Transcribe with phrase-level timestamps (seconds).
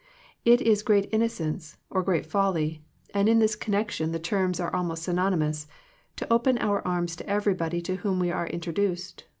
[0.43, 2.81] It is great innocence, or great folly,
[3.13, 5.67] and in this connection the terms are almost synonymous,
[6.15, 9.25] to open our arms to everybody to whom we are in troduced.